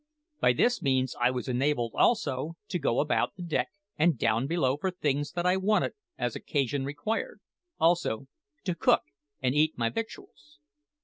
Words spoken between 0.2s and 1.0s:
By this